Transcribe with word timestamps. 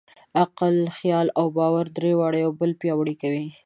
عقل، 0.41 0.75
خیال 0.97 1.27
او 1.39 1.45
باور؛ 1.57 1.85
درې 1.97 2.11
واړه 2.15 2.39
یو 2.45 2.51
بل 2.59 2.71
پیاوړي 2.81 3.15
کوي. 3.21 3.45